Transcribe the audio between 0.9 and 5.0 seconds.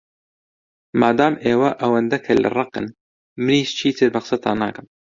مادام ئێوە ئەوەندە کەللەڕەقن، منیش چیتر بە قسەتان ناکەم.